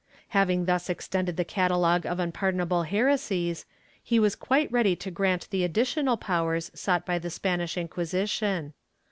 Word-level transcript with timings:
^ 0.01 0.03
Having 0.29 0.65
thus 0.65 0.89
extended 0.89 1.37
the 1.37 1.45
catalogue 1.45 2.07
of 2.07 2.17
unpardon 2.19 2.61
able 2.61 2.81
heresies, 2.87 3.67
he 4.01 4.19
was 4.19 4.35
quite 4.35 4.71
ready 4.71 4.95
to 4.95 5.11
grant 5.11 5.47
the 5.51 5.63
additional 5.63 6.17
powers 6.17 6.71
sought 6.73 7.05
by 7.05 7.19
the 7.19 7.29
Spanish 7.29 7.77
Inquisition. 7.77 8.73